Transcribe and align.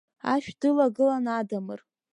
Ашә 0.31 0.51
дылагылан 0.61 1.25
Адамыр! 1.37 1.79